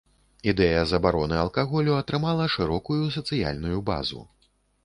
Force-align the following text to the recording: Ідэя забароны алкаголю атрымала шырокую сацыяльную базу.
Ідэя 0.51 0.79
забароны 0.91 1.35
алкаголю 1.43 1.91
атрымала 1.97 2.49
шырокую 2.57 2.99
сацыяльную 3.17 3.77
базу. 3.93 4.27